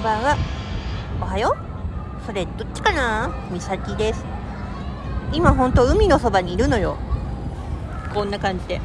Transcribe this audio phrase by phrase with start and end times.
[0.00, 0.36] んばんは。
[1.20, 1.58] おはよう。
[2.26, 3.30] それどっちかな？
[3.50, 4.24] みさきです。
[5.30, 6.96] 今ほんと海のそばにいるのよ。
[8.14, 8.78] こんな感じで。
[8.78, 8.82] ね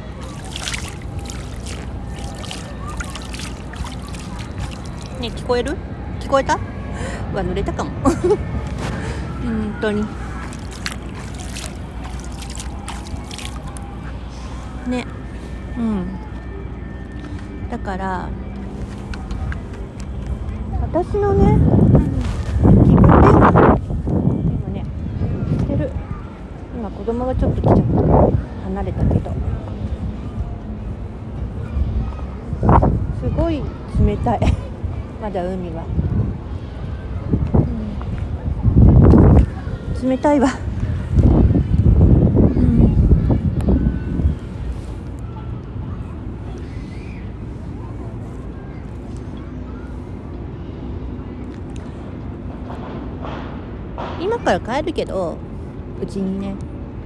[5.28, 5.74] 聞こえる？
[6.20, 6.58] 聞こえた？
[7.32, 7.90] うわ濡れたかも。
[9.42, 10.04] 本当に。
[14.86, 15.06] ね。
[15.78, 16.06] うん。
[17.70, 18.28] だから
[20.98, 21.58] 私のね、
[22.62, 23.76] 気分転換。
[24.48, 24.82] 今ね
[25.58, 25.90] してる。
[26.74, 27.82] 今子供がちょっと来ちゃった。
[28.64, 29.30] 離れたけど。
[33.20, 33.62] すごい
[34.06, 34.40] 冷たい。
[35.20, 35.84] まだ海は、
[40.02, 40.48] うん、冷たいわ。
[54.26, 55.36] 今から帰るけど
[56.02, 56.56] うちにね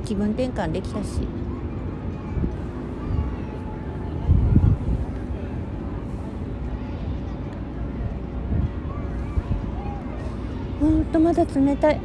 [0.06, 1.20] 気分転換できたし。
[10.80, 12.00] ほんとまだ冷たい。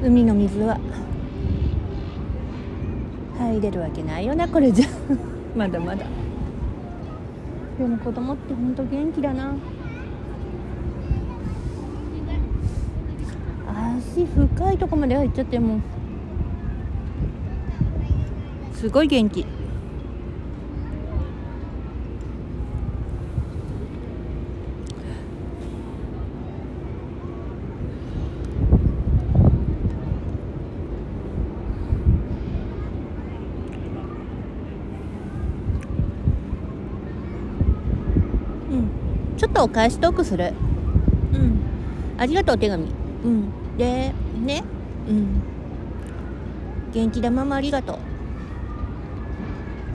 [0.00, 0.78] 海の水は。
[3.36, 4.86] 入れるわけないよなこれじゃ。
[5.56, 6.06] まだまだ。
[7.76, 9.56] でも子供ってほんと元気だな。
[13.98, 15.80] 足深いとこまで入っちゃってもう。
[18.76, 19.40] すごい元気。
[38.70, 38.90] うん。
[39.36, 40.52] ちょっとお返しトークする。
[41.32, 41.60] うん。
[42.16, 42.84] ありがとうお手紙。
[43.24, 44.12] うんで
[44.44, 44.64] ね。
[45.08, 45.42] うん。
[46.92, 47.98] 元気だままありがとう。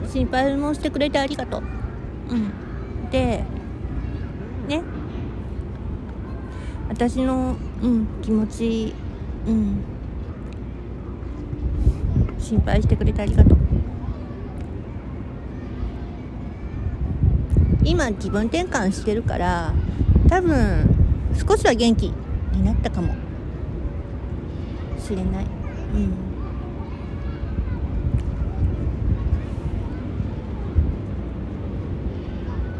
[0.08, 1.62] 心配もしてくれてありがとう。
[2.30, 2.50] うん。
[3.10, 3.44] で
[4.68, 4.82] ね。
[6.88, 8.94] 私のうん気持ち
[9.46, 9.84] うん。
[12.38, 13.58] 心配してくれてありがとう。
[17.84, 19.74] 今気分転換してるから
[20.28, 20.88] 多分
[21.34, 22.12] 少しは元気
[22.52, 23.14] になったかも。
[25.04, 25.44] しれない。
[25.94, 26.12] うん。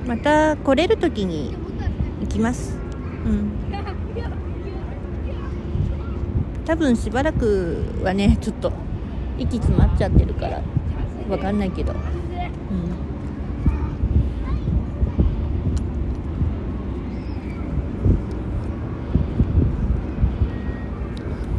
[0.06, 1.54] また来れる時に
[2.20, 2.76] 行きます。
[3.24, 3.50] うん。
[6.66, 8.72] 多分しばらくはねちょっと
[9.38, 10.62] 息詰まっちゃってるから
[11.28, 11.98] わかんないけどうん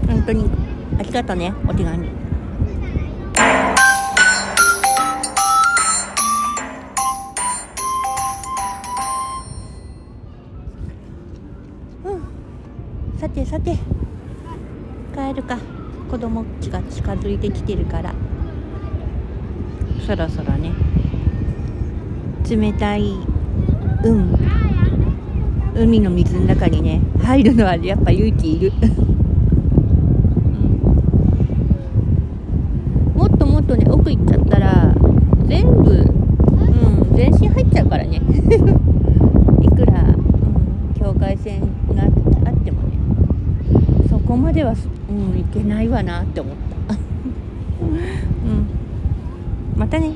[0.08, 0.50] 本当に
[1.00, 2.08] ありがとうねお手紙。
[2.08, 2.10] う
[12.16, 13.20] ん。
[13.20, 13.78] さてさて。
[15.16, 15.58] 帰るか。
[16.10, 18.14] 子供っちが近づいてきてるから。
[20.06, 20.72] そろそろね。
[22.48, 23.18] 冷たい
[24.04, 24.36] うん
[25.74, 28.72] 海の水の中にね入るのはやっぱ勇気いる
[33.16, 34.94] もっともっとね奥行っちゃったら
[35.48, 38.22] 全部うん全身入っちゃうからね。
[39.62, 41.62] いくら、うん、境界線
[41.96, 42.06] があ
[42.52, 42.98] ってもね。
[44.10, 44.76] そこまでは、
[45.10, 46.56] うん、いけないわなって思っ
[46.88, 46.94] た。
[46.94, 47.00] うん。
[49.78, 50.12] またね。